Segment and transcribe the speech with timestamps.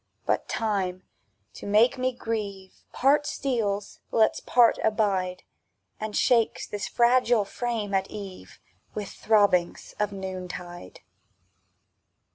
[0.25, 1.03] But Time,
[1.53, 5.43] to make me grieve; Part steals, lets part abide;
[5.99, 8.57] And shakes this fragile frame at eve
[8.95, 11.01] With throbbings of noontide.